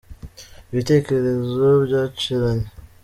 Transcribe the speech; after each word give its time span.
Ibitekerezo 0.71 1.67
byanciranye 1.85 2.67